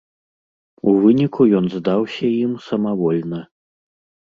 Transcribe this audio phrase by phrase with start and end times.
[0.91, 3.45] У выніку ён здаўся ім самавольна.